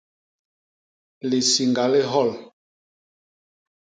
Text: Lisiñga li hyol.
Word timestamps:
Lisiñga 1.29 1.85
li 1.91 2.01
hyol. 2.11 2.31